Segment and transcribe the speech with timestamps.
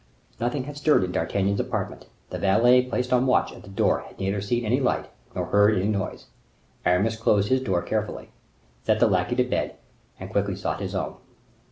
[0.39, 2.07] Nothing had stirred in D'Artagnan's apartment.
[2.31, 5.75] The valet placed on watch at the door had neither seen any light, nor heard
[5.77, 6.25] any noise.
[6.87, 8.31] Aramis closed his door carefully,
[8.83, 9.75] sent the lackey to bed,
[10.19, 11.17] and quickly sought his own.